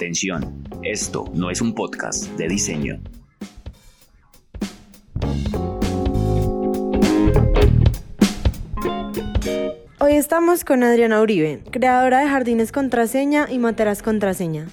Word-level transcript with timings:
Atención, 0.00 0.64
esto 0.82 1.30
no 1.34 1.50
es 1.50 1.60
un 1.60 1.74
podcast 1.74 2.24
de 2.38 2.48
diseño. 2.48 2.98
Hoy 9.98 10.12
estamos 10.14 10.64
con 10.64 10.84
Adriana 10.84 11.20
Uribe, 11.20 11.62
creadora 11.70 12.20
de 12.20 12.28
Jardines 12.28 12.72
Contraseña 12.72 13.46
y 13.50 13.58
Materas 13.58 14.02
Contraseña. 14.02 14.68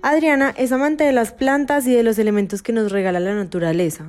Adriana 0.00 0.54
es 0.56 0.70
amante 0.70 1.02
de 1.02 1.12
las 1.12 1.32
plantas 1.32 1.84
y 1.88 1.92
de 1.92 2.04
los 2.04 2.20
elementos 2.20 2.62
que 2.62 2.72
nos 2.72 2.92
regala 2.92 3.18
la 3.18 3.34
naturaleza. 3.34 4.06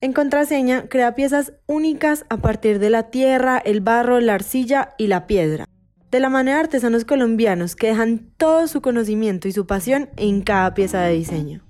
En 0.00 0.12
Contraseña 0.12 0.88
crea 0.88 1.16
piezas 1.16 1.54
únicas 1.66 2.26
a 2.28 2.36
partir 2.36 2.78
de 2.78 2.90
la 2.90 3.10
tierra, 3.10 3.58
el 3.58 3.80
barro, 3.80 4.20
la 4.20 4.34
arcilla 4.34 4.94
y 4.98 5.08
la 5.08 5.26
piedra 5.26 5.66
de 6.10 6.20
la 6.20 6.28
mano 6.28 6.50
de 6.50 6.56
artesanos 6.56 7.04
colombianos 7.04 7.76
que 7.76 7.88
dejan 7.88 8.30
todo 8.36 8.66
su 8.66 8.80
conocimiento 8.80 9.48
y 9.48 9.52
su 9.52 9.66
pasión 9.66 10.10
en 10.16 10.42
cada 10.42 10.74
pieza 10.74 11.00
de 11.02 11.14
diseño. 11.14 11.62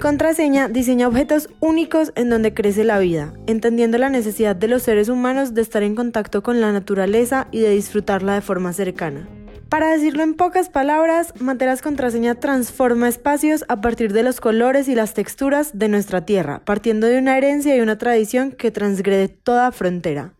Contraseña 0.00 0.68
diseña 0.68 1.08
objetos 1.08 1.50
únicos 1.60 2.12
en 2.16 2.30
donde 2.30 2.54
crece 2.54 2.84
la 2.84 2.98
vida, 2.98 3.34
entendiendo 3.46 3.98
la 3.98 4.08
necesidad 4.08 4.56
de 4.56 4.66
los 4.66 4.82
seres 4.82 5.10
humanos 5.10 5.52
de 5.52 5.60
estar 5.60 5.82
en 5.82 5.94
contacto 5.94 6.42
con 6.42 6.62
la 6.62 6.72
naturaleza 6.72 7.48
y 7.50 7.60
de 7.60 7.70
disfrutarla 7.70 8.34
de 8.34 8.40
forma 8.40 8.72
cercana. 8.72 9.28
Para 9.70 9.92
decirlo 9.92 10.24
en 10.24 10.34
pocas 10.34 10.68
palabras, 10.68 11.32
Materas 11.40 11.80
Contraseña 11.80 12.34
transforma 12.34 13.08
espacios 13.08 13.64
a 13.68 13.80
partir 13.80 14.12
de 14.12 14.24
los 14.24 14.40
colores 14.40 14.88
y 14.88 14.96
las 14.96 15.14
texturas 15.14 15.78
de 15.78 15.88
nuestra 15.88 16.26
tierra, 16.26 16.60
partiendo 16.64 17.06
de 17.06 17.20
una 17.20 17.38
herencia 17.38 17.76
y 17.76 17.80
una 17.80 17.96
tradición 17.96 18.50
que 18.50 18.72
transgrede 18.72 19.28
toda 19.28 19.70
frontera. 19.70 20.34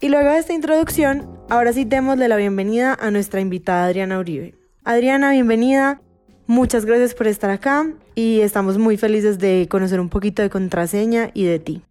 Y 0.00 0.08
luego 0.08 0.30
de 0.30 0.38
esta 0.38 0.54
introducción, 0.54 1.38
ahora 1.50 1.74
sí 1.74 1.84
démosle 1.84 2.26
la 2.28 2.36
bienvenida 2.36 2.96
a 2.98 3.10
nuestra 3.10 3.42
invitada 3.42 3.84
Adriana 3.84 4.18
Uribe. 4.18 4.54
Adriana, 4.84 5.32
bienvenida. 5.32 6.00
Muchas 6.46 6.86
gracias 6.86 7.14
por 7.14 7.26
estar 7.26 7.50
acá 7.50 7.92
y 8.14 8.40
estamos 8.40 8.78
muy 8.78 8.96
felices 8.96 9.38
de 9.38 9.68
conocer 9.70 10.00
un 10.00 10.08
poquito 10.08 10.40
de 10.40 10.48
contraseña 10.48 11.30
y 11.34 11.44
de 11.44 11.58
ti. 11.58 11.82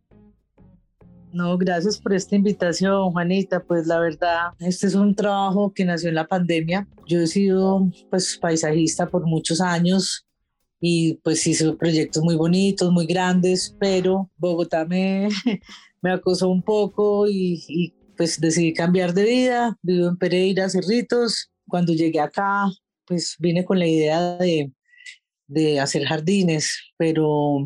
No, 1.34 1.58
gracias 1.58 2.00
por 2.00 2.14
esta 2.14 2.36
invitación, 2.36 3.12
Juanita. 3.12 3.60
Pues 3.64 3.88
la 3.88 4.00
verdad, 4.00 4.52
este 4.60 4.86
es 4.86 4.94
un 4.94 5.16
trabajo 5.16 5.74
que 5.74 5.84
nació 5.84 6.10
en 6.10 6.16
la 6.16 6.28
pandemia. 6.28 6.88
Yo 7.08 7.22
he 7.22 7.28
sido 7.28 7.90
pues 8.12 8.38
paisajista 8.38 9.08
por 9.08 9.26
muchos 9.26 9.60
años 9.60 10.28
y 10.80 11.16
pues 11.24 11.46
hice 11.48 11.74
proyectos 11.74 12.22
muy 12.24 12.36
bonitos, 12.36 12.92
muy 12.92 13.08
grandes, 13.08 13.76
pero 13.80 14.30
Bogotá 14.38 14.86
me, 14.86 15.28
me 16.04 16.12
acosó 16.12 16.50
un 16.50 16.62
poco 16.62 17.28
y, 17.28 17.64
y 17.68 17.96
pues 18.16 18.40
decidí 18.40 18.72
cambiar 18.72 19.16
de 19.16 19.24
vida. 19.24 19.76
Vivo 19.82 20.10
en 20.10 20.18
Pereira, 20.18 20.70
Cerritos. 20.70 21.52
Cuando 21.68 21.94
llegué 21.94 22.20
acá, 22.20 22.66
pues 23.08 23.38
vine 23.40 23.66
con 23.66 23.80
la 23.80 23.88
idea 23.88 24.38
de, 24.38 24.72
de 25.48 25.80
hacer 25.80 26.06
jardines, 26.06 26.94
pero 26.96 27.66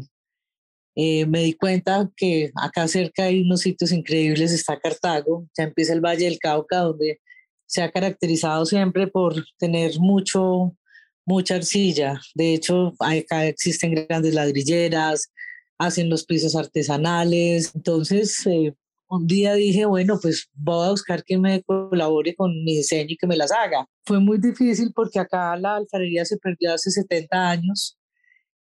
eh, 1.00 1.28
me 1.28 1.44
di 1.44 1.54
cuenta 1.54 2.10
que 2.18 2.50
acá 2.56 2.88
cerca 2.88 3.26
hay 3.26 3.42
unos 3.42 3.62
sitios 3.62 3.92
increíbles, 3.92 4.52
está 4.52 4.80
Cartago, 4.80 5.48
ya 5.56 5.66
empieza 5.66 5.94
el 5.94 6.02
Valle 6.02 6.26
del 6.26 6.40
Cauca, 6.40 6.80
donde 6.80 7.20
se 7.68 7.84
ha 7.84 7.92
caracterizado 7.92 8.66
siempre 8.66 9.06
por 9.06 9.36
tener 9.60 10.00
mucho, 10.00 10.76
mucha 11.24 11.54
arcilla. 11.54 12.20
De 12.34 12.56
hecho, 12.56 12.96
acá 13.00 13.46
existen 13.46 13.94
grandes 13.94 14.34
ladrilleras, 14.34 15.32
hacen 15.78 16.10
los 16.10 16.26
pisos 16.26 16.56
artesanales. 16.56 17.74
Entonces, 17.76 18.48
eh, 18.48 18.74
un 19.08 19.28
día 19.28 19.54
dije, 19.54 19.86
bueno, 19.86 20.18
pues 20.20 20.50
voy 20.56 20.88
a 20.88 20.90
buscar 20.90 21.24
que 21.24 21.38
me 21.38 21.62
colabore 21.62 22.34
con 22.34 22.50
mi 22.64 22.78
diseño 22.78 23.10
y 23.12 23.18
que 23.18 23.28
me 23.28 23.38
las 23.38 23.52
haga. 23.52 23.86
Fue 24.04 24.20
muy 24.20 24.40
difícil 24.40 24.92
porque 24.96 25.20
acá 25.20 25.56
la 25.58 25.76
alfarería 25.76 26.26
se 26.26 26.38
perdió 26.38 26.74
hace 26.74 26.90
70 26.90 27.50
años 27.50 27.97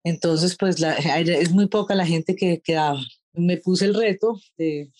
entonces, 0.05 0.55
pues 0.55 0.79
la, 0.79 0.93
es 0.93 1.49
muy 1.49 1.65
poca 1.65 1.95
la 1.95 2.05
gente 2.05 2.35
que 2.35 2.61
quedaba. 2.61 3.01
Me 3.33 3.57
puse 3.57 3.85
el 3.85 3.95
reto, 3.95 4.39
de, 4.55 4.91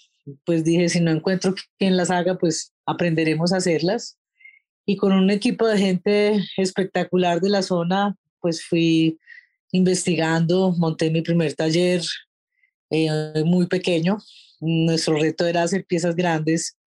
pues 0.46 0.64
dije, 0.64 0.90
si 0.90 1.00
no 1.00 1.12
encuentro 1.12 1.54
quien 1.78 1.96
las 1.96 2.10
haga, 2.10 2.40
pues 2.40 2.74
aprenderemos 2.88 3.54
a 3.54 3.58
hacerlas. 3.58 4.18
Y 4.84 4.98
con 4.98 5.14
un 5.14 5.30
equipo 5.30 5.68
de 5.68 5.78
gente 5.78 6.44
espectacular 6.58 7.40
de 7.40 7.50
la 7.50 7.62
zona, 7.62 8.16
pues 8.42 8.66
fui 8.66 9.20
investigando, 9.72 10.74
monté 10.76 11.12
mi 11.12 11.22
primer 11.22 11.54
taller 11.54 12.02
eh, 12.90 13.44
muy 13.46 13.68
pequeño. 13.68 14.18
Nuestro 14.60 15.20
reto 15.20 15.46
era 15.46 15.62
hacer 15.62 15.86
piezas 15.86 16.16
grandes 16.16 16.80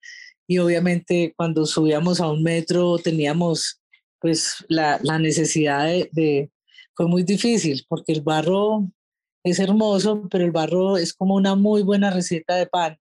y 0.48 0.58
obviamente 0.58 1.34
cuando 1.36 1.66
subíamos 1.66 2.20
a 2.20 2.28
un 2.28 2.42
metro 2.42 2.98
teníamos 2.98 3.80
pues 4.18 4.64
la, 4.68 4.98
la 5.04 5.20
necesidad 5.20 5.86
de, 5.86 6.50
fue 6.98 7.06
muy 7.06 7.22
difícil 7.22 7.86
porque 7.88 8.10
el 8.10 8.22
barro 8.22 8.90
es 9.44 9.60
hermoso, 9.60 10.26
pero 10.28 10.44
el 10.44 10.50
barro 10.50 10.96
es 10.96 11.14
como 11.14 11.36
una 11.36 11.54
muy 11.54 11.82
buena 11.82 12.10
receta 12.10 12.56
de 12.56 12.66
pan, 12.66 12.98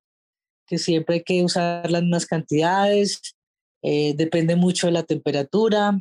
que 0.67 0.77
siempre 0.77 1.15
hay 1.15 1.23
que 1.23 1.43
usar 1.43 1.89
las 1.89 2.03
mismas 2.03 2.27
cantidades, 2.27 3.35
eh, 3.81 4.13
depende 4.15 4.55
mucho 4.55 4.85
de 4.85 4.93
la 4.93 5.01
temperatura 5.01 5.97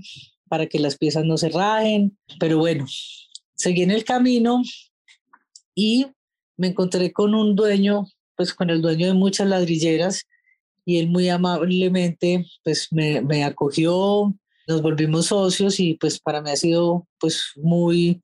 para 0.46 0.66
que 0.66 0.78
las 0.78 0.98
piezas 0.98 1.24
no 1.24 1.38
se 1.38 1.48
rajen, 1.48 2.18
pero 2.38 2.58
bueno, 2.58 2.84
seguí 3.54 3.80
en 3.80 3.90
el 3.90 4.04
camino 4.04 4.60
y 5.74 6.06
me 6.58 6.66
encontré 6.66 7.14
con 7.14 7.34
un 7.34 7.56
dueño, 7.56 8.04
pues 8.36 8.52
con 8.52 8.68
el 8.68 8.82
dueño 8.82 9.06
de 9.06 9.14
muchas 9.14 9.48
ladrilleras 9.48 10.26
y 10.84 10.98
él 10.98 11.08
muy 11.08 11.30
amablemente 11.30 12.44
pues 12.62 12.88
me, 12.90 13.22
me 13.22 13.42
acogió, 13.42 14.34
nos 14.66 14.82
volvimos 14.82 15.26
socios 15.26 15.78
y 15.80 15.94
pues 15.94 16.18
para 16.18 16.42
mí 16.42 16.50
ha 16.50 16.56
sido 16.56 17.06
pues 17.20 17.52
muy 17.56 18.20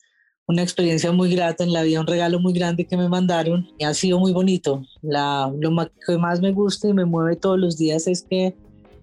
una 0.47 0.63
experiencia 0.63 1.13
muy 1.13 1.35
grata 1.35 1.65
en 1.65 1.73
la 1.73 1.83
vida, 1.83 2.01
un 2.01 2.07
regalo 2.07 2.41
muy 2.41 2.53
grande 2.53 2.87
que 2.87 2.97
me 2.97 3.09
mandaron 3.09 3.69
y 3.79 3.85
ha 3.85 3.95
sido 3.95 4.19
muy 4.19 4.33
bonito. 4.33 4.83
La, 5.01 5.53
lo 5.59 5.71
que 6.05 6.19
más 6.19 6.41
me 6.41 6.53
gusta 6.53 6.89
y 6.89 6.93
me 6.93 7.05
mueve 7.05 7.37
todos 7.37 7.59
los 7.59 7.79
días 7.79 8.07
es 8.07 8.27
que 8.29 8.55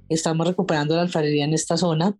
estamos 0.10 0.46
recuperando 0.46 0.96
la 0.96 1.04
alfarería 1.04 1.46
en 1.46 1.54
esta 1.54 1.78
zona 1.78 2.18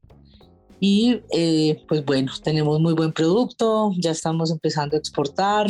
y 0.80 1.22
eh, 1.32 1.84
pues 1.88 2.06
bueno, 2.06 2.32
tenemos 2.42 2.80
muy 2.80 2.94
buen 2.94 3.12
producto, 3.12 3.92
ya 3.98 4.12
estamos 4.12 4.52
empezando 4.52 4.96
a 4.96 5.00
exportar, 5.00 5.68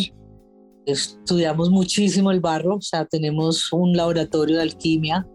estudiamos 0.85 1.69
muchísimo 1.71 2.31
el 2.31 2.39
barro, 2.39 2.75
o 2.75 2.81
sea, 2.81 3.05
tenemos 3.05 3.73
un 3.73 3.93
laboratorio 3.93 4.57
de 4.57 4.63
alquimia 4.63 5.27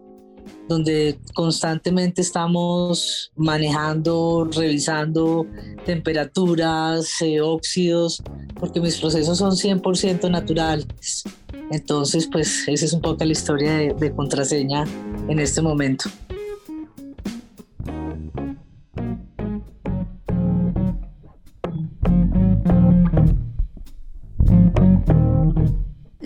donde 0.67 1.19
constantemente 1.33 2.21
estamos 2.21 3.31
manejando, 3.35 4.49
revisando 4.51 5.45
temperaturas, 5.85 7.21
eh, 7.21 7.41
óxidos, 7.41 8.21
porque 8.59 8.79
mis 8.79 8.97
procesos 8.97 9.37
son 9.37 9.51
100% 9.51 10.29
naturales. 10.29 11.23
Entonces, 11.71 12.27
pues 12.31 12.67
esa 12.67 12.85
es 12.85 12.93
un 12.93 13.01
poco 13.01 13.23
la 13.23 13.31
historia 13.31 13.73
de, 13.73 13.93
de 13.93 14.13
contraseña 14.13 14.85
en 15.27 15.39
este 15.39 15.61
momento. 15.61 16.09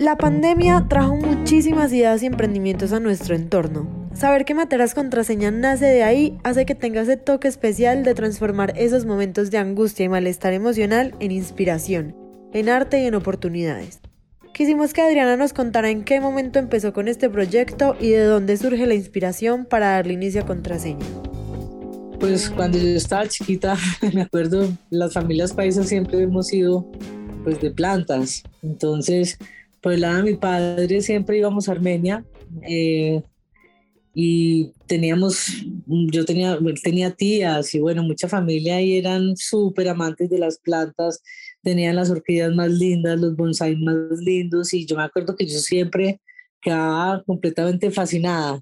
La 0.00 0.16
pandemia 0.16 0.86
trajo 0.88 1.14
muchísimas 1.14 1.92
ideas 1.92 2.22
y 2.22 2.26
emprendimientos 2.26 2.92
a 2.92 3.00
nuestro 3.00 3.36
entorno, 3.36 3.99
Saber 4.14 4.44
que 4.44 4.54
Materas 4.54 4.94
Contraseña 4.94 5.50
nace 5.50 5.86
de 5.86 6.02
ahí 6.02 6.36
hace 6.42 6.66
que 6.66 6.74
tenga 6.74 7.02
ese 7.02 7.16
toque 7.16 7.46
especial 7.46 8.02
de 8.02 8.14
transformar 8.14 8.72
esos 8.76 9.06
momentos 9.06 9.50
de 9.50 9.58
angustia 9.58 10.04
y 10.04 10.08
malestar 10.08 10.52
emocional 10.52 11.14
en 11.20 11.30
inspiración, 11.30 12.16
en 12.52 12.68
arte 12.68 13.00
y 13.00 13.06
en 13.06 13.14
oportunidades. 13.14 14.00
Quisimos 14.52 14.92
que 14.92 15.00
Adriana 15.00 15.36
nos 15.36 15.52
contara 15.52 15.90
en 15.90 16.02
qué 16.02 16.20
momento 16.20 16.58
empezó 16.58 16.92
con 16.92 17.06
este 17.06 17.30
proyecto 17.30 17.96
y 18.00 18.10
de 18.10 18.24
dónde 18.24 18.56
surge 18.56 18.84
la 18.86 18.94
inspiración 18.94 19.64
para 19.64 19.90
darle 19.90 20.14
inicio 20.14 20.42
a 20.42 20.46
Contraseña. 20.46 21.06
Pues 22.18 22.50
cuando 22.50 22.76
yo 22.76 22.88
estaba 22.88 23.28
chiquita, 23.28 23.76
me 24.12 24.22
acuerdo, 24.22 24.68
las 24.90 25.14
familias 25.14 25.52
paisas 25.52 25.88
siempre 25.88 26.20
hemos 26.20 26.48
sido 26.48 26.90
pues 27.44 27.60
de 27.60 27.70
plantas. 27.70 28.42
Entonces, 28.60 29.38
por 29.80 29.92
el 29.92 30.02
lado 30.02 30.16
de 30.16 30.22
mi 30.24 30.34
padre 30.34 31.00
siempre 31.00 31.38
íbamos 31.38 31.68
a 31.68 31.72
Armenia. 31.72 32.24
Eh, 32.68 33.22
y 34.22 34.74
teníamos, 34.86 35.46
yo 35.86 36.26
tenía, 36.26 36.58
tenía 36.82 37.10
tías 37.10 37.74
y 37.74 37.80
bueno, 37.80 38.02
mucha 38.02 38.28
familia 38.28 38.78
y 38.82 38.98
eran 38.98 39.34
súper 39.34 39.88
amantes 39.88 40.28
de 40.28 40.38
las 40.38 40.58
plantas, 40.58 41.22
tenían 41.62 41.96
las 41.96 42.10
orquídeas 42.10 42.54
más 42.54 42.70
lindas, 42.70 43.18
los 43.18 43.34
bonsai 43.34 43.76
más 43.76 44.18
lindos 44.18 44.74
y 44.74 44.84
yo 44.84 44.94
me 44.96 45.04
acuerdo 45.04 45.34
que 45.34 45.46
yo 45.46 45.58
siempre 45.58 46.20
quedaba 46.60 47.22
completamente 47.24 47.90
fascinada. 47.90 48.60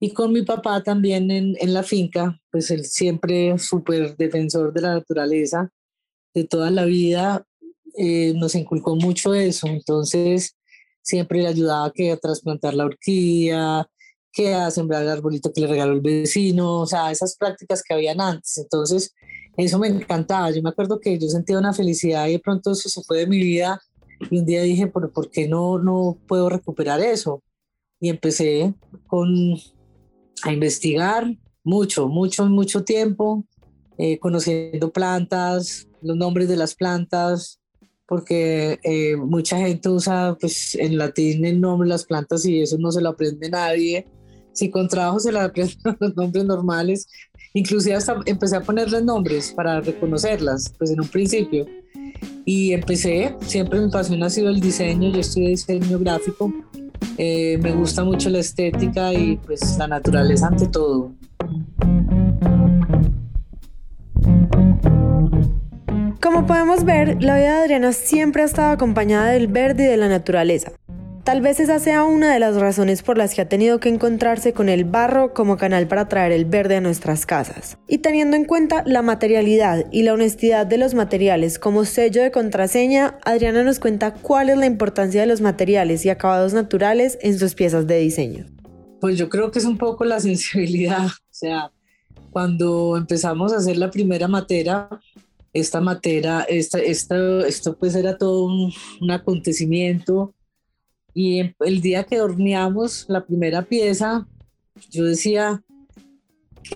Y 0.00 0.14
con 0.14 0.32
mi 0.32 0.42
papá 0.42 0.82
también 0.82 1.30
en, 1.30 1.56
en 1.60 1.74
la 1.74 1.82
finca, 1.82 2.40
pues 2.50 2.70
él 2.70 2.86
siempre 2.86 3.58
súper 3.58 4.16
defensor 4.16 4.72
de 4.72 4.80
la 4.80 4.94
naturaleza, 4.94 5.70
de 6.32 6.44
toda 6.44 6.70
la 6.70 6.86
vida, 6.86 7.46
eh, 7.98 8.32
nos 8.34 8.54
inculcó 8.54 8.96
mucho 8.96 9.34
eso. 9.34 9.66
Entonces, 9.66 10.56
siempre 11.02 11.42
le 11.42 11.48
ayudaba 11.48 11.92
que 11.92 12.12
a 12.12 12.16
trasplantar 12.16 12.72
la 12.72 12.86
orquídea, 12.86 13.86
que 14.36 14.52
a 14.52 14.70
sembrar 14.70 15.02
el 15.02 15.08
arbolito 15.08 15.50
que 15.50 15.62
le 15.62 15.66
regaló 15.66 15.94
el 15.94 16.02
vecino, 16.02 16.82
o 16.82 16.86
sea, 16.86 17.10
esas 17.10 17.36
prácticas 17.36 17.82
que 17.82 17.94
habían 17.94 18.20
antes. 18.20 18.58
Entonces, 18.58 19.14
eso 19.56 19.78
me 19.78 19.88
encantaba. 19.88 20.50
Yo 20.50 20.60
me 20.60 20.68
acuerdo 20.68 21.00
que 21.00 21.18
yo 21.18 21.26
sentía 21.28 21.58
una 21.58 21.72
felicidad 21.72 22.26
y 22.26 22.32
de 22.32 22.38
pronto 22.38 22.72
eso 22.72 22.90
se 22.90 23.02
fue 23.02 23.20
de 23.20 23.26
mi 23.26 23.38
vida 23.38 23.80
y 24.30 24.38
un 24.38 24.44
día 24.44 24.60
dije, 24.60 24.88
¿por, 24.88 25.10
¿por 25.10 25.30
qué 25.30 25.48
no, 25.48 25.78
no 25.78 26.18
puedo 26.28 26.50
recuperar 26.50 27.00
eso? 27.00 27.42
Y 27.98 28.10
empecé 28.10 28.74
con, 29.06 29.54
a 30.42 30.52
investigar 30.52 31.34
mucho, 31.64 32.06
mucho, 32.06 32.44
mucho 32.44 32.84
tiempo, 32.84 33.42
eh, 33.96 34.18
conociendo 34.18 34.92
plantas, 34.92 35.88
los 36.02 36.14
nombres 36.14 36.46
de 36.46 36.56
las 36.56 36.74
plantas, 36.74 37.58
porque 38.06 38.78
eh, 38.82 39.16
mucha 39.16 39.56
gente 39.56 39.88
usa 39.88 40.36
pues, 40.38 40.74
en 40.74 40.98
latín 40.98 41.46
el 41.46 41.58
nombre 41.58 41.86
de 41.86 41.94
las 41.94 42.04
plantas 42.04 42.44
y 42.44 42.60
eso 42.60 42.76
no 42.76 42.92
se 42.92 43.00
lo 43.00 43.08
aprende 43.08 43.48
nadie. 43.48 44.06
Si 44.56 44.70
con 44.70 44.88
trabajo 44.88 45.20
se 45.20 45.30
le 45.30 45.38
aprenden 45.38 45.76
los 46.00 46.16
nombres 46.16 46.44
normales, 46.46 47.08
inclusive 47.52 47.94
hasta 47.94 48.16
empecé 48.24 48.56
a 48.56 48.62
ponerles 48.62 49.04
nombres 49.04 49.52
para 49.52 49.82
reconocerlas, 49.82 50.72
pues 50.78 50.90
en 50.90 51.00
un 51.00 51.08
principio. 51.08 51.66
Y 52.46 52.72
empecé, 52.72 53.36
siempre 53.40 53.78
mi 53.78 53.90
pasión 53.90 54.22
ha 54.22 54.30
sido 54.30 54.48
el 54.48 54.58
diseño, 54.58 55.12
yo 55.12 55.20
estudié 55.20 55.50
diseño 55.50 55.98
gráfico, 55.98 56.50
eh, 57.18 57.58
me 57.60 57.72
gusta 57.72 58.02
mucho 58.02 58.30
la 58.30 58.38
estética 58.38 59.12
y 59.12 59.36
pues 59.36 59.76
la 59.76 59.88
naturaleza 59.88 60.46
ante 60.46 60.68
todo. 60.68 61.12
Como 66.22 66.46
podemos 66.46 66.84
ver, 66.84 67.22
la 67.22 67.36
vida 67.36 67.56
de 67.56 67.62
Adriana 67.64 67.92
siempre 67.92 68.40
ha 68.40 68.46
estado 68.46 68.72
acompañada 68.72 69.32
del 69.32 69.48
verde 69.48 69.84
y 69.84 69.88
de 69.88 69.98
la 69.98 70.08
naturaleza. 70.08 70.72
Tal 71.26 71.40
vez 71.40 71.58
esa 71.58 71.80
sea 71.80 72.04
una 72.04 72.32
de 72.32 72.38
las 72.38 72.54
razones 72.54 73.02
por 73.02 73.18
las 73.18 73.34
que 73.34 73.40
ha 73.40 73.48
tenido 73.48 73.80
que 73.80 73.88
encontrarse 73.88 74.52
con 74.52 74.68
el 74.68 74.84
barro 74.84 75.34
como 75.34 75.56
canal 75.56 75.88
para 75.88 76.06
traer 76.06 76.30
el 76.30 76.44
verde 76.44 76.76
a 76.76 76.80
nuestras 76.80 77.26
casas. 77.26 77.78
Y 77.88 77.98
teniendo 77.98 78.36
en 78.36 78.44
cuenta 78.44 78.84
la 78.86 79.02
materialidad 79.02 79.86
y 79.90 80.04
la 80.04 80.12
honestidad 80.12 80.68
de 80.68 80.78
los 80.78 80.94
materiales 80.94 81.58
como 81.58 81.84
sello 81.84 82.22
de 82.22 82.30
contraseña, 82.30 83.18
Adriana 83.24 83.64
nos 83.64 83.80
cuenta 83.80 84.14
cuál 84.14 84.50
es 84.50 84.56
la 84.56 84.66
importancia 84.66 85.20
de 85.20 85.26
los 85.26 85.40
materiales 85.40 86.06
y 86.06 86.10
acabados 86.10 86.54
naturales 86.54 87.18
en 87.20 87.36
sus 87.36 87.56
piezas 87.56 87.88
de 87.88 87.98
diseño. 87.98 88.46
Pues 89.00 89.18
yo 89.18 89.28
creo 89.28 89.50
que 89.50 89.58
es 89.58 89.64
un 89.64 89.78
poco 89.78 90.04
la 90.04 90.20
sensibilidad, 90.20 91.06
o 91.06 91.32
sea, 91.32 91.72
cuando 92.30 92.96
empezamos 92.96 93.52
a 93.52 93.56
hacer 93.56 93.78
la 93.78 93.90
primera 93.90 94.28
materia, 94.28 94.88
esta 95.52 95.80
materia, 95.80 96.42
esta, 96.42 96.78
esto 96.78 97.76
pues 97.80 97.96
era 97.96 98.16
todo 98.16 98.44
un, 98.44 98.72
un 99.00 99.10
acontecimiento 99.10 100.35
y 101.16 101.54
el 101.60 101.80
día 101.80 102.04
que 102.04 102.18
dormíamos 102.18 103.06
la 103.08 103.24
primera 103.24 103.62
pieza, 103.62 104.28
yo 104.90 105.04
decía, 105.04 105.64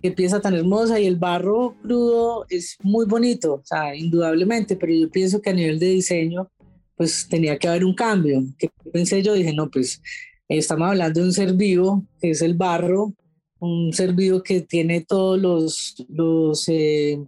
qué 0.01 0.13
pieza 0.13 0.41
tan 0.41 0.55
hermosa 0.55 0.99
y 0.99 1.05
el 1.05 1.17
barro 1.17 1.77
crudo 1.83 2.47
es 2.49 2.79
muy 2.83 3.05
bonito, 3.05 3.57
o 3.57 3.63
sea, 3.63 3.95
indudablemente, 3.95 4.77
pero 4.77 4.95
yo 4.95 5.11
pienso 5.11 5.43
que 5.43 5.51
a 5.51 5.53
nivel 5.53 5.79
de 5.79 5.89
diseño, 5.89 6.51
pues 6.97 7.29
tenía 7.29 7.59
que 7.59 7.69
haber 7.69 7.85
un 7.85 7.95
cambio. 7.95 8.43
¿Qué 8.59 8.71
pensé 8.91 9.23
yo? 9.23 9.35
Dije, 9.35 9.53
no, 9.53 9.71
pues 9.71 10.01
estamos 10.49 10.89
hablando 10.89 11.21
de 11.21 11.27
un 11.27 11.35
ser 11.35 11.53
vivo, 11.53 12.07
que 12.19 12.31
es 12.31 12.41
el 12.41 12.55
barro, 12.55 13.13
un 13.59 13.93
ser 13.93 14.15
vivo 14.15 14.43
que 14.43 14.63
tiene 14.63 15.03
todos 15.03 15.39
los, 15.39 15.97
los 16.09 16.67
eh, 16.69 17.23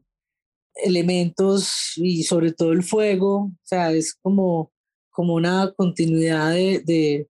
elementos 0.76 1.92
y 1.96 2.22
sobre 2.22 2.52
todo 2.52 2.72
el 2.72 2.82
fuego, 2.82 3.36
o 3.52 3.58
sea, 3.64 3.92
es 3.92 4.14
como 4.14 4.71
como 5.12 5.34
una 5.34 5.72
continuidad 5.76 6.52
de, 6.52 7.28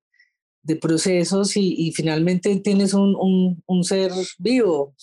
de, 0.62 0.76
procesos 0.76 1.56
y, 1.56 1.93
finalmente 1.93 2.56
tienes 2.61 2.94
un, 2.94 3.62
un, 3.67 3.84
ser 3.84 4.12
vivo. 4.38 4.94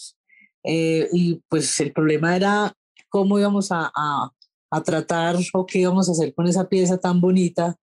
Eh, 0.64 1.08
y 1.14 1.42
pues 1.48 1.80
el 1.80 1.94
problema 1.94 2.36
era 2.36 2.74
cómo 3.10 3.38
íbamos 3.38 3.72
a, 3.72 3.92
a, 3.96 4.32
a, 4.72 4.84
tratar 4.84 5.36
o 5.54 5.66
qué 5.66 5.80
íbamos 5.80 6.10
a 6.10 6.14
hacer 6.14 6.34
con 6.34 6.48
esa 6.48 6.68
pieza 6.68 6.98
tan 6.98 7.22
bonita, 7.22 7.78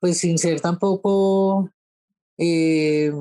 pues 0.00 0.18
sin 0.18 0.38
ser 0.38 0.60
tampoco, 0.60 1.70
eh, 2.38 3.12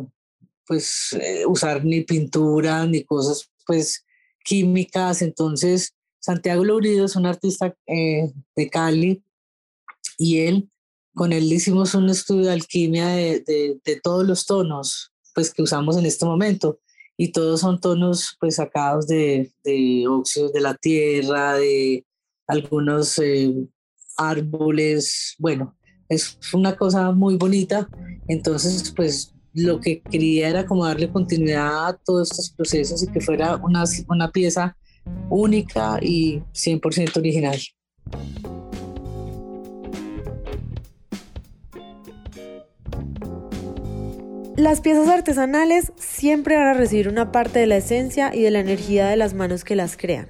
pues 0.67 1.15
eh, 1.19 1.45
usar 1.45 1.83
ni 1.83 2.01
pintura 2.01 2.85
ni 2.85 3.03
cosas 3.03 3.51
pues 3.65 4.05
químicas. 4.43 5.21
Entonces, 5.21 5.95
Santiago 6.19 6.63
Lourido 6.63 7.05
es 7.05 7.15
un 7.15 7.25
artista 7.25 7.75
de 7.87 8.69
Cali 8.71 9.23
y 10.17 10.39
él 10.39 10.69
con 11.15 11.33
él 11.33 11.51
hicimos 11.51 11.95
un 11.95 12.09
estudio 12.09 12.47
de 12.47 12.53
alquimia 12.53 13.07
de, 13.07 13.79
de, 13.83 13.99
todos 14.01 14.27
los 14.27 14.45
tonos 14.45 15.11
pues, 15.33 15.51
que 15.51 15.63
usamos 15.63 15.97
en 15.97 16.05
este 16.05 16.25
momento. 16.25 16.79
Y 17.17 17.31
todos 17.31 17.61
son 17.61 17.79
tonos 17.79 18.35
pues 18.39 18.55
sacados 18.55 19.07
de, 19.07 19.53
de 19.63 20.05
óxidos 20.07 20.51
de 20.51 20.59
la 20.59 20.75
tierra, 20.75 21.53
de 21.53 22.05
algunos 22.45 23.17
eh, 23.19 23.53
árboles, 24.17 25.35
bueno, 25.39 25.75
es 26.09 26.37
una 26.53 26.75
cosa 26.75 27.11
muy 27.11 27.35
bonita, 27.37 27.89
entonces 28.27 28.93
pues 28.95 29.33
lo 29.53 29.79
que 29.79 30.01
quería 30.01 30.49
era 30.49 30.65
como 30.65 30.85
darle 30.85 31.09
continuidad 31.09 31.87
a 31.87 31.97
todos 31.97 32.31
estos 32.31 32.51
procesos 32.51 33.03
y 33.03 33.07
que 33.07 33.21
fuera 33.21 33.55
una, 33.57 33.85
una 34.09 34.31
pieza 34.31 34.77
única 35.29 35.99
y 36.01 36.39
100% 36.53 37.17
original. 37.17 37.59
Las 44.65 44.81
piezas 44.81 45.07
artesanales 45.09 45.93
siempre 45.95 46.55
van 46.55 46.65
a 46.65 46.73
recibir 46.73 47.07
una 47.07 47.31
parte 47.31 47.59
de 47.59 47.67
la 47.67 47.77
esencia 47.77 48.33
y 48.33 48.41
de 48.41 48.49
la 48.49 48.61
energía 48.61 49.05
de 49.05 49.15
las 49.15 49.35
manos 49.35 49.63
que 49.63 49.75
las 49.75 49.95
crean. 49.95 50.27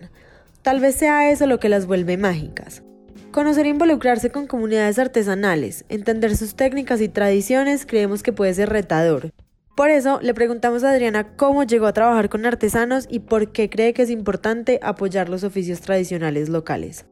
Tal 0.61 0.81
vez 0.81 0.95
sea 0.95 1.31
eso 1.31 1.47
lo 1.47 1.61
que 1.61 1.69
las 1.69 1.85
vuelve 1.85 2.17
mágicas. 2.17 2.83
Conocer 3.31 3.65
e 3.65 3.69
involucrarse 3.69 4.31
con 4.31 4.45
comunidades 4.45 4.99
artesanales, 4.99 5.85
entender 5.87 6.35
sus 6.35 6.55
técnicas 6.55 6.99
y 6.99 7.07
tradiciones, 7.07 7.85
creemos 7.85 8.23
que 8.23 8.33
puede 8.33 8.53
ser 8.53 8.67
retador. 8.67 9.31
Por 9.77 9.89
eso 9.89 10.19
le 10.21 10.33
preguntamos 10.33 10.83
a 10.83 10.91
Adriana 10.91 11.37
cómo 11.37 11.63
llegó 11.63 11.85
a 11.85 11.93
trabajar 11.93 12.27
con 12.27 12.45
artesanos 12.45 13.07
y 13.09 13.19
por 13.19 13.53
qué 13.53 13.69
cree 13.69 13.93
que 13.93 14.01
es 14.01 14.09
importante 14.09 14.81
apoyar 14.83 15.29
los 15.29 15.45
oficios 15.45 15.79
tradicionales 15.79 16.49
locales. 16.49 17.05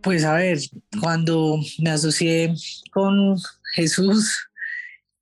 Pues 0.00 0.24
a 0.24 0.32
ver, 0.32 0.60
cuando 0.98 1.58
me 1.78 1.90
asocié 1.90 2.54
con 2.90 3.36
Jesús, 3.74 4.48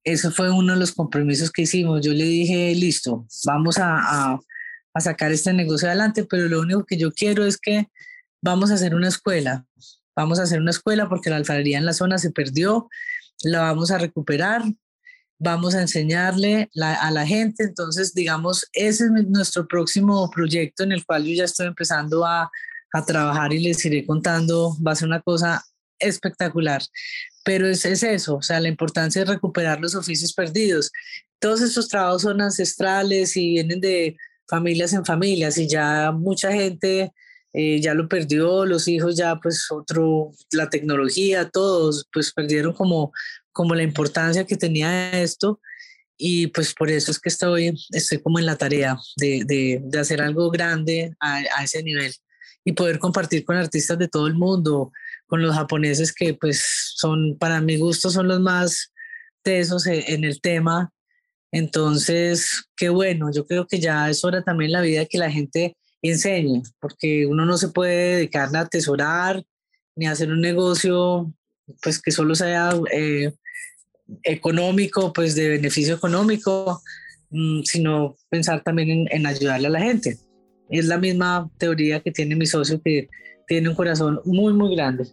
eso 0.04 0.30
fue 0.30 0.50
uno 0.50 0.72
de 0.72 0.78
los 0.78 0.92
compromisos 0.92 1.50
que 1.50 1.62
hicimos. 1.62 2.00
Yo 2.04 2.12
le 2.12 2.24
dije, 2.24 2.74
listo, 2.74 3.26
vamos 3.44 3.76
a, 3.78 4.38
sacar 4.98 5.32
este 5.32 5.52
negocio 5.52 5.88
adelante, 5.88 6.24
pero 6.24 6.48
lo 6.48 6.60
único 6.60 6.84
que 6.84 6.98
yo 6.98 7.10
quiero 7.10 7.46
es 7.46 7.56
que 7.56 7.88
vamos 8.42 8.70
a 8.70 8.74
hacer 8.74 8.94
una 8.94 9.08
escuela. 9.08 9.64
Vamos 10.14 10.38
a 10.38 10.42
hacer 10.42 10.60
una 10.60 10.72
escuela 10.72 11.08
porque 11.08 11.30
la 11.30 11.36
alfarería 11.36 11.78
en 11.78 11.86
la 11.86 11.94
zona 11.94 12.18
se 12.18 12.30
perdió, 12.30 12.88
la 13.42 13.60
vamos 13.60 13.90
a 13.90 13.98
recuperar, 13.98 14.62
vamos 15.38 15.74
a 15.74 15.80
enseñarle 15.80 16.68
a 16.76 17.10
la 17.10 17.26
gente. 17.26 17.64
Entonces, 17.64 18.12
digamos, 18.12 18.66
ese 18.72 19.04
es 19.04 19.10
nuestro 19.10 19.66
próximo 19.66 20.30
proyecto 20.30 20.82
en 20.82 20.92
el 20.92 21.06
cual 21.06 21.24
yo 21.24 21.34
ya 21.34 21.44
estoy 21.44 21.68
empezando 21.68 22.26
a, 22.26 22.50
a 22.92 23.04
trabajar 23.06 23.52
y 23.52 23.60
les 23.60 23.82
iré 23.84 24.04
contando. 24.04 24.76
Va 24.86 24.92
a 24.92 24.96
ser 24.96 25.08
una 25.08 25.22
cosa 25.22 25.64
espectacular 26.00 26.82
pero 27.44 27.66
es, 27.66 27.84
es, 27.84 28.02
eso, 28.02 28.36
o 28.36 28.42
sea, 28.42 28.60
la 28.60 28.68
importancia 28.68 29.24
de 29.24 29.32
recuperar 29.32 29.80
los 29.80 29.94
oficios 29.94 30.32
perdidos. 30.32 30.90
Todos 31.38 31.62
estos 31.62 31.88
trabajos 31.88 32.22
son 32.22 32.40
ancestrales 32.40 33.36
y 33.36 33.50
vienen 33.50 33.80
de 33.80 34.16
familias 34.48 34.92
en 34.92 35.04
familias 35.04 35.56
y 35.58 35.68
ya 35.68 36.12
mucha 36.12 36.52
gente 36.52 37.12
eh, 37.52 37.80
ya 37.80 37.94
lo 37.94 38.08
perdió, 38.08 38.66
los 38.66 38.88
hijos 38.88 39.16
ya 39.16 39.36
pues 39.36 39.66
otro, 39.70 40.32
la 40.52 40.68
tecnología, 40.68 41.48
todos 41.48 42.06
pues 42.12 42.32
perdieron 42.32 42.74
como, 42.74 43.12
como 43.52 43.74
la 43.74 43.82
importancia 43.82 44.46
que 44.46 44.56
tenía 44.56 45.20
esto 45.20 45.60
y 46.16 46.48
pues 46.48 46.74
por 46.74 46.90
eso 46.90 47.10
es 47.10 47.18
que 47.18 47.30
estoy, 47.30 47.74
estoy 47.90 48.18
como 48.20 48.38
en 48.38 48.46
la 48.46 48.56
tarea 48.56 48.98
de, 49.16 49.44
de, 49.46 49.80
de 49.82 49.98
hacer 49.98 50.20
algo 50.20 50.50
grande 50.50 51.14
a, 51.20 51.42
a 51.56 51.64
ese 51.64 51.82
nivel 51.82 52.12
y 52.64 52.72
poder 52.72 52.98
compartir 52.98 53.44
con 53.44 53.56
artistas 53.56 53.98
de 53.98 54.08
todo 54.08 54.26
el 54.26 54.34
mundo, 54.34 54.92
con 55.30 55.40
los 55.42 55.54
japoneses 55.54 56.12
que 56.12 56.34
pues 56.34 56.92
son, 56.96 57.38
para 57.38 57.60
mi 57.60 57.78
gusto, 57.78 58.10
son 58.10 58.26
los 58.26 58.40
más 58.40 58.92
tesos 59.42 59.86
e, 59.86 60.12
en 60.12 60.24
el 60.24 60.40
tema. 60.40 60.92
Entonces, 61.52 62.64
qué 62.76 62.88
bueno, 62.88 63.30
yo 63.32 63.46
creo 63.46 63.66
que 63.66 63.78
ya 63.78 64.10
es 64.10 64.24
hora 64.24 64.42
también 64.42 64.72
la 64.72 64.80
vida 64.80 65.06
que 65.06 65.18
la 65.18 65.30
gente 65.30 65.76
enseñe, 66.02 66.62
porque 66.80 67.26
uno 67.26 67.46
no 67.46 67.56
se 67.56 67.68
puede 67.68 68.16
dedicar 68.16 68.54
a 68.54 68.60
atesorar 68.60 69.42
ni 69.94 70.06
hacer 70.06 70.30
un 70.30 70.40
negocio 70.40 71.32
pues 71.80 72.02
que 72.02 72.10
solo 72.10 72.34
sea 72.34 72.72
eh, 72.92 73.32
económico, 74.24 75.12
pues 75.12 75.36
de 75.36 75.48
beneficio 75.48 75.94
económico, 75.94 76.82
mm, 77.30 77.62
sino 77.62 78.16
pensar 78.28 78.62
también 78.64 78.90
en, 78.90 79.06
en 79.12 79.26
ayudarle 79.26 79.68
a 79.68 79.70
la 79.70 79.80
gente. 79.80 80.18
Es 80.70 80.86
la 80.86 80.98
misma 80.98 81.48
teoría 81.58 82.00
que 82.00 82.10
tiene 82.10 82.34
mi 82.34 82.46
socio 82.46 82.80
que 82.82 83.08
tiene 83.50 83.68
un 83.68 83.74
corazón 83.74 84.20
muy, 84.24 84.52
muy 84.52 84.76
grande. 84.76 85.08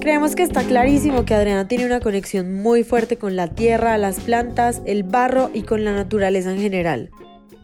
Creemos 0.00 0.34
que 0.34 0.42
está 0.42 0.64
clarísimo 0.64 1.24
que 1.24 1.34
Adriana 1.34 1.68
tiene 1.68 1.86
una 1.86 2.00
conexión 2.00 2.60
muy 2.60 2.82
fuerte 2.82 3.18
con 3.18 3.36
la 3.36 3.46
tierra, 3.46 3.96
las 3.98 4.18
plantas, 4.18 4.82
el 4.84 5.04
barro 5.04 5.52
y 5.54 5.62
con 5.62 5.84
la 5.84 5.92
naturaleza 5.92 6.50
en 6.50 6.58
general. 6.58 7.10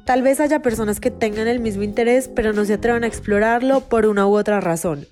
Tal 0.07 0.23
vez 0.23 0.39
haya 0.39 0.63
personas 0.63 1.01
que 1.01 1.11
tengan 1.11 1.49
el 1.49 1.59
mismo 1.59 1.83
interés 1.83 2.29
pero 2.29 2.53
no 2.53 2.65
se 2.65 2.75
atrevan 2.75 3.03
a 3.03 3.09
explorarlo 3.09 3.81
por 3.81 4.07
una 4.07 4.29
u 4.29 4.37
otra 4.37 4.61
razón. 4.61 5.09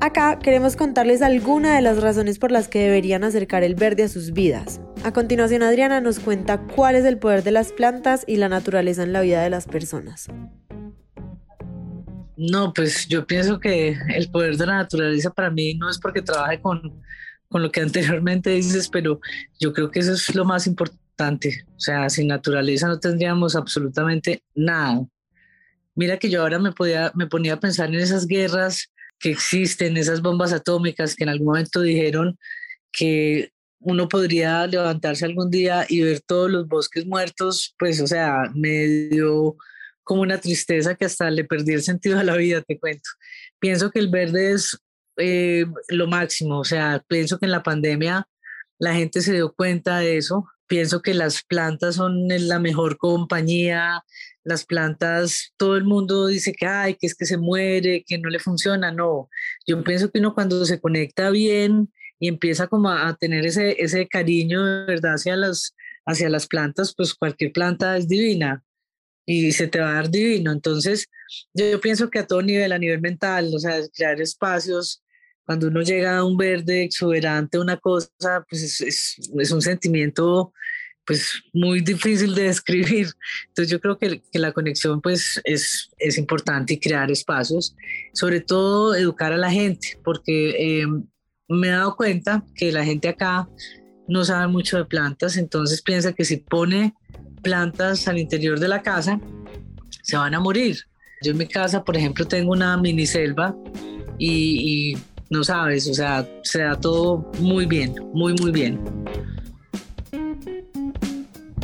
Acá 0.00 0.40
queremos 0.40 0.74
contarles 0.74 1.22
algunas 1.22 1.76
de 1.76 1.82
las 1.82 2.02
razones 2.02 2.40
por 2.40 2.50
las 2.50 2.66
que 2.66 2.80
deberían 2.80 3.22
acercar 3.22 3.62
el 3.62 3.76
verde 3.76 4.02
a 4.02 4.08
sus 4.08 4.32
vidas. 4.32 4.80
A 5.06 5.12
continuación 5.12 5.62
Adriana 5.62 6.00
nos 6.00 6.18
cuenta 6.18 6.58
cuál 6.58 6.96
es 6.96 7.04
el 7.04 7.16
poder 7.16 7.44
de 7.44 7.52
las 7.52 7.70
plantas 7.70 8.24
y 8.26 8.38
la 8.38 8.48
naturaleza 8.48 9.04
en 9.04 9.12
la 9.12 9.20
vida 9.20 9.40
de 9.40 9.50
las 9.50 9.66
personas. 9.66 10.26
No, 12.36 12.72
pues 12.74 13.06
yo 13.06 13.24
pienso 13.24 13.60
que 13.60 13.96
el 14.16 14.28
poder 14.32 14.56
de 14.56 14.66
la 14.66 14.78
naturaleza 14.78 15.30
para 15.30 15.48
mí 15.48 15.74
no 15.74 15.88
es 15.88 16.00
porque 16.00 16.22
trabaje 16.22 16.60
con, 16.60 17.00
con 17.48 17.62
lo 17.62 17.70
que 17.70 17.80
anteriormente 17.82 18.50
dices, 18.50 18.88
pero 18.88 19.20
yo 19.60 19.72
creo 19.72 19.92
que 19.92 20.00
eso 20.00 20.12
es 20.14 20.34
lo 20.34 20.44
más 20.44 20.66
importante. 20.66 21.64
O 21.76 21.80
sea, 21.80 22.10
sin 22.10 22.26
naturaleza 22.26 22.88
no 22.88 22.98
tendríamos 22.98 23.54
absolutamente 23.54 24.42
nada. 24.56 25.06
Mira 25.94 26.18
que 26.18 26.30
yo 26.30 26.42
ahora 26.42 26.58
me, 26.58 26.72
podía, 26.72 27.12
me 27.14 27.28
ponía 27.28 27.52
a 27.52 27.60
pensar 27.60 27.90
en 27.90 28.00
esas 28.00 28.26
guerras 28.26 28.92
que 29.20 29.30
existen, 29.30 29.98
esas 29.98 30.20
bombas 30.20 30.52
atómicas 30.52 31.14
que 31.14 31.22
en 31.22 31.30
algún 31.30 31.46
momento 31.46 31.80
dijeron 31.80 32.36
que 32.90 33.52
uno 33.80 34.08
podría 34.08 34.66
levantarse 34.66 35.24
algún 35.24 35.50
día 35.50 35.86
y 35.88 36.02
ver 36.02 36.20
todos 36.20 36.50
los 36.50 36.66
bosques 36.66 37.06
muertos, 37.06 37.74
pues, 37.78 38.00
o 38.00 38.06
sea, 38.06 38.50
me 38.54 38.86
dio 39.08 39.56
como 40.02 40.22
una 40.22 40.38
tristeza 40.40 40.94
que 40.94 41.04
hasta 41.04 41.30
le 41.30 41.44
perdí 41.44 41.72
el 41.72 41.82
sentido 41.82 42.18
a 42.18 42.24
la 42.24 42.36
vida, 42.36 42.62
te 42.62 42.78
cuento. 42.78 43.08
Pienso 43.58 43.90
que 43.90 43.98
el 43.98 44.08
verde 44.08 44.52
es 44.52 44.78
eh, 45.16 45.66
lo 45.88 46.06
máximo, 46.06 46.60
o 46.60 46.64
sea, 46.64 47.02
pienso 47.08 47.38
que 47.38 47.46
en 47.46 47.52
la 47.52 47.62
pandemia 47.62 48.26
la 48.78 48.94
gente 48.94 49.20
se 49.20 49.32
dio 49.32 49.52
cuenta 49.54 49.98
de 49.98 50.16
eso. 50.16 50.46
Pienso 50.68 51.00
que 51.00 51.14
las 51.14 51.42
plantas 51.44 51.94
son 51.96 52.26
la 52.28 52.58
mejor 52.58 52.98
compañía, 52.98 54.02
las 54.42 54.64
plantas, 54.64 55.52
todo 55.56 55.76
el 55.76 55.84
mundo 55.84 56.26
dice 56.26 56.52
que, 56.52 56.66
ay, 56.66 56.94
que 56.94 57.06
es 57.06 57.14
que 57.14 57.24
se 57.26 57.36
muere, 57.36 58.04
que 58.06 58.18
no 58.18 58.30
le 58.30 58.38
funciona, 58.38 58.90
no. 58.92 59.28
Yo 59.66 59.82
pienso 59.84 60.10
que 60.10 60.18
uno 60.18 60.34
cuando 60.34 60.64
se 60.64 60.80
conecta 60.80 61.30
bien 61.30 61.92
y 62.18 62.28
empieza 62.28 62.66
como 62.66 62.90
a, 62.90 63.14
tener 63.16 63.46
ese, 63.46 63.76
ese 63.78 64.06
cariño, 64.08 64.62
¿verdad?, 64.86 65.14
hacia 65.14 65.36
las, 65.36 65.74
hacia 66.06 66.28
las 66.28 66.46
plantas, 66.46 66.94
pues 66.96 67.14
cualquier 67.14 67.52
planta 67.52 67.96
es 67.96 68.08
divina 68.08 68.62
y 69.26 69.52
se 69.52 69.66
te 69.66 69.80
va 69.80 69.90
a 69.90 69.94
dar 69.94 70.10
divino. 70.10 70.52
Entonces, 70.52 71.08
yo, 71.52 71.80
pienso 71.80 72.08
que 72.08 72.20
a 72.20 72.26
todo 72.26 72.42
nivel, 72.42 72.72
a 72.72 72.78
nivel 72.78 73.00
mental, 73.00 73.50
o 73.54 73.58
sea, 73.58 73.80
crear 73.94 74.20
espacios, 74.20 75.02
cuando 75.44 75.68
uno 75.68 75.82
llega 75.82 76.18
a 76.18 76.24
un 76.24 76.36
verde 76.36 76.82
exuberante, 76.82 77.58
una 77.58 77.76
cosa, 77.76 78.44
pues 78.48 78.80
es, 78.80 79.18
es, 79.38 79.50
un 79.50 79.62
sentimiento 79.62 80.52
pues 81.04 81.40
muy 81.52 81.80
difícil 81.80 82.34
de 82.34 82.42
describir. 82.48 83.08
Entonces 83.48 83.70
yo 83.70 83.80
creo 83.80 83.96
que, 83.96 84.22
que, 84.32 84.38
la 84.40 84.52
conexión 84.52 85.00
pues 85.00 85.40
es, 85.44 85.90
es 85.98 86.18
importante 86.18 86.74
y 86.74 86.80
crear 86.80 87.10
espacios, 87.12 87.76
sobre 88.12 88.40
todo 88.40 88.94
educar 88.96 89.32
a 89.32 89.36
la 89.36 89.50
gente, 89.50 90.00
porque 90.02 90.80
eh, 90.82 90.86
me 91.48 91.68
he 91.68 91.70
dado 91.70 91.96
cuenta 91.96 92.44
que 92.54 92.72
la 92.72 92.84
gente 92.84 93.08
acá 93.08 93.48
no 94.08 94.24
sabe 94.24 94.48
mucho 94.48 94.76
de 94.76 94.84
plantas, 94.84 95.36
entonces 95.36 95.82
piensa 95.82 96.12
que 96.12 96.24
si 96.24 96.38
pone 96.38 96.94
plantas 97.42 98.08
al 98.08 98.18
interior 98.18 98.58
de 98.58 98.68
la 98.68 98.82
casa, 98.82 99.20
se 100.02 100.16
van 100.16 100.34
a 100.34 100.40
morir. 100.40 100.78
Yo 101.22 101.32
en 101.32 101.38
mi 101.38 101.46
casa, 101.46 101.82
por 101.82 101.96
ejemplo, 101.96 102.26
tengo 102.26 102.52
una 102.52 102.76
mini 102.76 103.06
selva 103.06 103.56
y, 104.18 104.96
no 105.28 105.42
sabes, 105.42 105.88
o 105.88 105.94
sea, 105.94 106.28
se 106.42 106.62
da 106.62 106.78
todo 106.78 107.30
muy 107.40 107.66
bien, 107.66 107.94
muy, 108.12 108.34
muy 108.34 108.52
bien. 108.52 108.80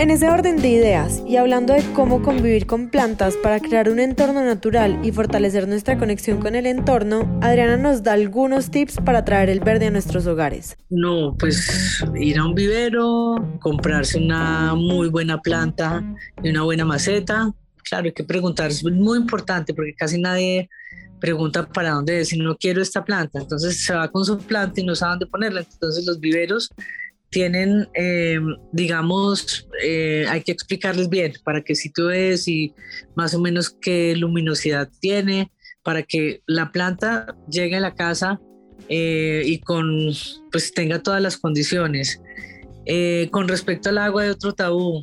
En 0.03 0.11
ese 0.11 0.29
orden 0.29 0.57
de 0.57 0.69
ideas 0.69 1.23
y 1.29 1.37
hablando 1.37 1.73
de 1.75 1.85
cómo 1.95 2.23
convivir 2.23 2.67
con 2.67 2.91
plantas 2.91 3.37
para 3.37 3.61
crear 3.61 3.89
un 3.89 4.01
entorno 4.01 4.43
natural 4.45 4.99
y 5.05 5.13
fortalecer 5.13 5.69
nuestra 5.69 5.97
conexión 5.97 6.41
con 6.41 6.57
el 6.57 6.67
entorno, 6.67 7.39
Adriana 7.41 7.77
nos 7.77 8.03
da 8.03 8.15
algunos 8.15 8.73
tips 8.73 8.97
para 8.97 9.25
traer 9.25 9.49
el 9.49 9.61
verde 9.61 9.87
a 9.87 9.91
nuestros 9.93 10.27
hogares. 10.27 10.77
No, 10.91 11.37
pues 11.39 12.03
ir 12.17 12.37
a 12.37 12.47
un 12.47 12.57
vivero, 12.57 13.37
comprarse 13.61 14.19
una 14.19 14.75
muy 14.75 15.09
buena 15.09 15.41
planta 15.41 16.03
y 16.43 16.51
una 16.51 16.65
buena 16.65 16.85
maceta. 16.85 17.55
Claro, 17.85 18.07
hay 18.07 18.13
que 18.13 18.25
preguntar, 18.25 18.73
es 18.73 18.83
muy 18.83 19.19
importante 19.19 19.73
porque 19.73 19.95
casi 19.95 20.21
nadie 20.21 20.69
pregunta 21.21 21.65
para 21.69 21.91
dónde 21.91 22.23
es, 22.23 22.31
si 22.31 22.39
no 22.41 22.57
quiero 22.57 22.83
esta 22.83 23.05
planta, 23.05 23.39
entonces 23.39 23.85
se 23.85 23.95
va 23.95 24.11
con 24.11 24.25
su 24.25 24.37
planta 24.37 24.81
y 24.81 24.85
no 24.85 24.97
sabe 24.97 25.13
dónde 25.13 25.27
ponerla, 25.27 25.61
entonces 25.61 26.05
los 26.05 26.19
viveros 26.19 26.75
tienen, 27.33 27.89
eh, 27.95 28.39
digamos, 28.73 29.67
eh, 29.83 30.27
hay 30.29 30.43
que 30.43 30.53
explicarles 30.53 31.09
bien 31.09 31.33
para 31.43 31.63
qué 31.63 31.75
sitio 31.75 32.11
es 32.11 32.47
y 32.47 32.75
más 33.17 33.33
o 33.33 33.41
menos 33.41 33.71
qué 33.71 34.15
luminosidad 34.15 34.91
tiene, 35.01 35.51
para 35.83 36.03
que 36.03 36.43
la 36.47 36.71
planta 36.71 37.35
llegue 37.51 37.77
a 37.77 37.81
la 37.81 37.95
casa 37.95 38.39
eh, 38.91 39.43
y 39.47 39.61
con, 39.61 40.13
pues 40.53 40.75
tenga 40.75 41.03
todas 41.03 41.23
las 41.23 41.39
condiciones. 41.39 42.21
con 43.31 43.49
respecto 43.49 43.89
al 43.89 43.99
agua, 43.99 44.25
hay 44.25 44.29
otro 44.29 44.53
tabú. 44.53 45.03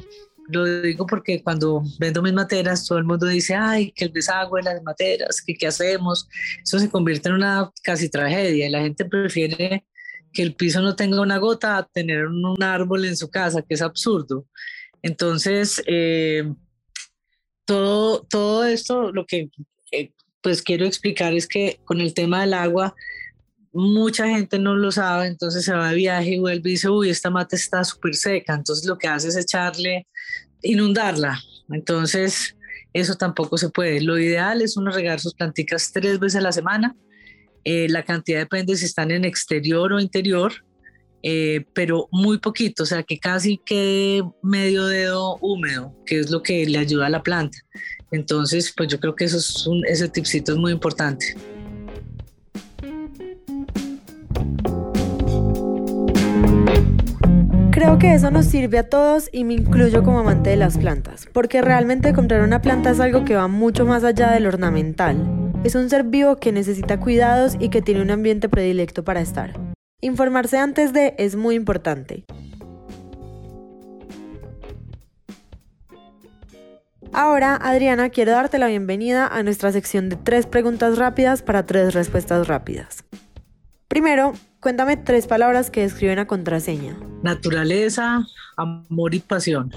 Lo 0.50 0.82
digo 0.82 1.08
porque 1.08 1.42
cuando 1.42 1.82
vendo 2.00 2.22
mis 2.22 2.34
materas, 2.34 2.86
todo 2.86 3.00
el 3.00 3.06
mundo 3.06 3.26
dice, 3.26 3.56
ay, 3.56 3.92
que 3.92 4.06
el 4.06 4.14
desagüe, 4.14 4.62
las 4.62 4.84
materas, 4.84 5.42
que 5.42 5.56
qué 5.56 5.66
hacemos. 5.68 6.28
Eso 6.64 6.78
se 6.78 6.90
convierte 6.90 7.30
en 7.30 7.36
una 7.36 7.72
casi 7.84 8.08
tragedia 8.08 8.68
y 8.68 8.70
la 8.70 8.82
gente 8.82 9.06
prefiere 9.06 9.84
que 10.34 10.42
el 10.42 10.56
piso 10.56 10.82
no 10.82 10.96
tenga 10.96 11.22
una 11.22 11.38
gota 11.38 11.78
a 11.78 11.88
tener 11.88 12.28
un 12.28 12.62
árbol 12.62 13.06
en 13.06 13.18
su 13.18 13.30
casa, 13.30 13.62
que 13.62 13.74
es 13.74 13.82
absurdo. 13.82 14.46
Entonces, 15.02 15.82
eh, 15.88 16.52
todo, 17.66 18.26
todo 18.30 18.66
esto, 18.66 19.12
lo 19.12 19.26
que 19.26 19.50
eh, 19.92 20.12
pues 20.42 20.62
quiero 20.62 20.86
explicar 20.86 21.34
es 21.34 21.48
que 21.48 21.80
con 21.86 22.02
el 22.02 22.14
tema 22.14 22.42
del 22.42 22.54
agua, 22.54 22.96
mucha 23.72 24.28
gente 24.28 24.58
no 24.58 24.76
lo 24.76 24.92
sabe, 24.92 25.28
entonces 25.28 25.64
se 25.66 25.74
va 25.74 25.90
de 25.90 25.96
viaje 25.96 26.32
y 26.32 26.40
vuelve 26.40 26.70
y 26.70 26.74
dice, 26.74 26.90
uy, 26.90 27.10
esta 27.10 27.30
mata 27.30 27.56
está 27.56 27.84
súper 27.84 28.16
seca, 28.16 28.56
entonces 28.56 28.86
lo 28.86 28.98
que 28.98 29.08
hace 29.08 29.28
es 29.28 29.36
echarle, 29.36 30.08
inundarla. 30.62 31.40
Entonces, 31.72 32.56
eso 32.94 33.16
tampoco 33.16 33.58
se 33.58 33.70
puede. 33.70 34.02
Lo 34.02 34.18
ideal 34.18 34.62
es 34.62 34.76
uno 34.76 34.92
regar 34.92 35.20
sus 35.20 35.36
plantitas 35.36 35.92
tres 35.92 36.20
veces 36.20 36.38
a 36.38 36.42
la 36.42 36.52
semana 36.52 36.96
eh, 37.64 37.88
la 37.90 38.04
cantidad 38.04 38.40
depende 38.40 38.76
si 38.76 38.86
están 38.86 39.12
en 39.12 39.26
exterior 39.26 39.94
o 39.94 40.00
interior, 40.00 40.54
eh, 41.22 41.66
pero 41.74 42.08
muy 42.12 42.38
poquito, 42.38 42.84
o 42.84 42.86
sea 42.86 43.04
que 43.04 43.20
casi 43.20 43.60
quede 43.66 44.24
medio 44.42 44.88
dedo 44.88 45.38
húmedo, 45.42 45.94
que 46.06 46.20
es 46.20 46.30
lo 46.30 46.42
que 46.42 46.66
le 46.66 46.78
ayuda 46.78 47.08
a 47.08 47.10
la 47.10 47.22
planta. 47.22 47.58
Entonces, 48.12 48.74
pues 48.76 48.90
yo 48.90 49.00
creo 49.00 49.16
que 49.16 49.26
eso 49.26 49.38
es 49.38 49.68
ese 49.88 50.10
tipcito 50.10 50.54
es 50.54 50.58
muy 50.58 50.72
importante. 50.72 51.36
Creo 57.72 57.98
que 57.98 58.14
eso 58.14 58.32
nos 58.32 58.46
sirve 58.46 58.78
a 58.80 58.90
todos 58.90 59.30
y 59.32 59.44
me 59.44 59.54
incluyo 59.54 60.04
como 60.04 60.20
amante 60.20 60.50
de 60.50 60.58
las 60.58 60.78
plantas, 60.78 61.28
porque 61.34 61.62
realmente 61.62 62.14
comprar 62.14 62.42
una 62.42 62.62
planta 62.62 62.92
es 62.92 63.00
algo 63.00 63.26
que 63.26 63.36
va 63.36 63.48
mucho 63.48 63.86
más 63.86 64.04
allá 64.04 64.32
del 64.32 64.48
ornamental. 64.48 65.49
Es 65.62 65.76
un 65.76 65.90
ser 65.90 66.06
vivo 66.06 66.38
que 66.38 66.54
necesita 66.54 67.02
cuidados 67.02 67.58
y 67.60 67.68
que 67.68 67.82
tiene 67.82 68.02
un 68.02 68.12
ambiente 68.12 68.48
predilecto 68.48 69.04
para 69.04 69.20
estar. 69.20 69.60
Informarse 70.00 70.58
antes 70.58 70.94
de 70.94 71.16
es 71.18 71.36
muy 71.36 71.56
importante. 71.56 72.24
Ahora, 77.12 77.56
Adriana, 77.56 78.10
quiero 78.10 78.32
darte 78.32 78.58
la 78.58 78.68
bienvenida 78.68 79.28
a 79.28 79.44
nuestra 79.44 79.74
sección 79.74 80.08
de 80.08 80.16
tres 80.16 80.46
preguntas 80.46 80.98
rápidas 80.98 81.42
para 81.42 81.66
tres 81.66 81.94
respuestas 81.94 82.48
rápidas. 82.48 83.04
Primero, 83.90 84.32
cuéntame 84.62 84.96
tres 84.96 85.28
palabras 85.28 85.72
que 85.72 85.82
describen 85.82 86.20
a 86.20 86.28
contraseña. 86.28 86.98
Naturaleza, 87.22 88.26
amor 88.56 89.14
y 89.14 89.20
pasión. 89.20 89.74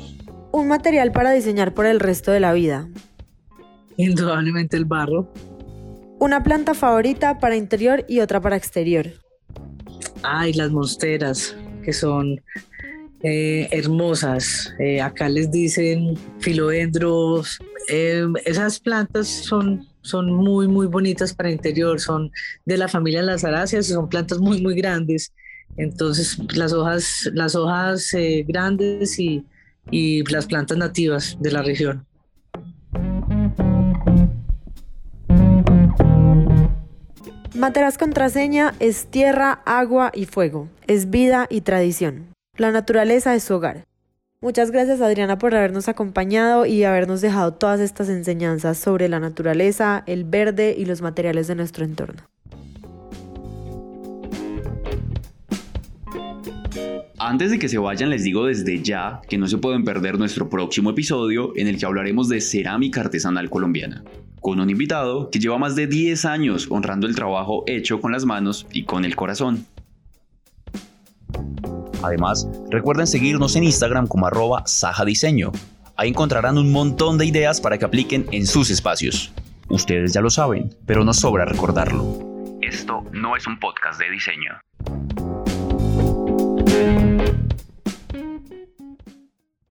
Un 0.52 0.68
material 0.68 1.10
para 1.10 1.32
diseñar 1.32 1.74
por 1.74 1.86
el 1.86 1.98
resto 1.98 2.30
de 2.30 2.38
la 2.38 2.52
vida. 2.52 2.86
Indudablemente 3.96 4.76
el 4.76 4.84
barro. 4.84 5.32
Una 6.22 6.44
planta 6.44 6.72
favorita 6.74 7.40
para 7.40 7.56
interior 7.56 8.04
y 8.08 8.20
otra 8.20 8.40
para 8.40 8.54
exterior. 8.54 9.08
Ay, 10.22 10.52
las 10.52 10.70
monsteras, 10.70 11.56
que 11.82 11.92
son 11.92 12.40
eh, 13.24 13.66
hermosas. 13.72 14.72
Eh, 14.78 15.00
acá 15.00 15.28
les 15.28 15.50
dicen 15.50 16.16
filodendros. 16.38 17.58
Eh, 17.88 18.24
esas 18.44 18.78
plantas 18.78 19.26
son, 19.26 19.84
son 20.02 20.32
muy, 20.32 20.68
muy 20.68 20.86
bonitas 20.86 21.34
para 21.34 21.50
interior. 21.50 21.98
Son 21.98 22.30
de 22.66 22.76
la 22.76 22.86
familia 22.86 23.18
de 23.18 23.26
las 23.26 23.42
aráceas 23.42 23.86
son 23.86 24.08
plantas 24.08 24.38
muy, 24.38 24.62
muy 24.62 24.76
grandes. 24.76 25.32
Entonces, 25.76 26.38
las 26.54 26.72
hojas, 26.72 27.30
las 27.34 27.56
hojas 27.56 28.14
grandes 28.46 29.18
y, 29.18 29.44
y 29.90 30.22
las 30.30 30.46
plantas 30.46 30.78
nativas 30.78 31.36
de 31.40 31.50
la 31.50 31.62
región. 31.62 32.06
Materas 37.54 37.98
Contraseña 37.98 38.72
es 38.80 39.08
tierra, 39.08 39.60
agua 39.66 40.10
y 40.14 40.24
fuego, 40.24 40.70
es 40.86 41.10
vida 41.10 41.46
y 41.50 41.60
tradición. 41.60 42.28
La 42.56 42.72
naturaleza 42.72 43.34
es 43.34 43.42
su 43.42 43.54
hogar. 43.54 43.84
Muchas 44.40 44.70
gracias 44.70 45.02
Adriana 45.02 45.36
por 45.36 45.54
habernos 45.54 45.86
acompañado 45.86 46.64
y 46.64 46.82
habernos 46.84 47.20
dejado 47.20 47.52
todas 47.52 47.80
estas 47.80 48.08
enseñanzas 48.08 48.78
sobre 48.78 49.10
la 49.10 49.20
naturaleza, 49.20 50.02
el 50.06 50.24
verde 50.24 50.74
y 50.78 50.86
los 50.86 51.02
materiales 51.02 51.46
de 51.46 51.54
nuestro 51.54 51.84
entorno. 51.84 52.22
Antes 57.18 57.50
de 57.50 57.58
que 57.58 57.68
se 57.68 57.76
vayan 57.76 58.08
les 58.08 58.24
digo 58.24 58.46
desde 58.46 58.82
ya 58.82 59.20
que 59.28 59.36
no 59.36 59.46
se 59.46 59.58
pueden 59.58 59.84
perder 59.84 60.18
nuestro 60.18 60.48
próximo 60.48 60.90
episodio 60.90 61.52
en 61.54 61.68
el 61.68 61.78
que 61.78 61.84
hablaremos 61.84 62.30
de 62.30 62.40
cerámica 62.40 63.02
artesanal 63.02 63.50
colombiana 63.50 64.02
con 64.42 64.60
un 64.60 64.68
invitado 64.68 65.30
que 65.30 65.38
lleva 65.38 65.56
más 65.56 65.76
de 65.76 65.86
10 65.86 66.24
años 66.26 66.66
honrando 66.68 67.06
el 67.06 67.14
trabajo 67.14 67.62
hecho 67.66 68.00
con 68.00 68.12
las 68.12 68.26
manos 68.26 68.66
y 68.72 68.84
con 68.84 69.06
el 69.06 69.16
corazón. 69.16 69.64
Además, 72.02 72.48
recuerden 72.68 73.06
seguirnos 73.06 73.54
en 73.54 73.64
Instagram 73.64 74.08
como 74.08 74.26
arroba 74.26 74.64
Saja 74.66 75.04
Diseño. 75.04 75.52
Ahí 75.96 76.08
encontrarán 76.08 76.58
un 76.58 76.72
montón 76.72 77.16
de 77.16 77.26
ideas 77.26 77.60
para 77.60 77.78
que 77.78 77.84
apliquen 77.84 78.26
en 78.32 78.46
sus 78.46 78.70
espacios. 78.70 79.32
Ustedes 79.68 80.12
ya 80.12 80.20
lo 80.20 80.28
saben, 80.28 80.74
pero 80.84 81.04
no 81.04 81.14
sobra 81.14 81.44
recordarlo. 81.44 82.58
Esto 82.60 83.04
no 83.12 83.36
es 83.36 83.46
un 83.46 83.58
podcast 83.60 84.00
de 84.00 84.10
diseño. 84.10 84.60